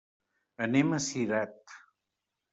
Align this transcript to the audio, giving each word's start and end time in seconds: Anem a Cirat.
Anem 0.67 0.95
a 0.99 1.03
Cirat. 1.09 1.77